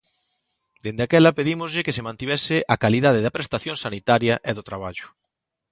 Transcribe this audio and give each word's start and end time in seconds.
Dende 0.83 1.01
aquela 1.03 1.35
pedímoslle 1.39 1.85
que 1.85 1.95
se 1.97 2.05
mantivese 2.07 2.55
a 2.73 2.75
calidade 2.83 3.23
da 3.25 3.35
prestación 3.37 3.75
sanitaria 3.85 4.35
e 4.49 4.51
do 4.57 4.65
traballo. 4.69 5.07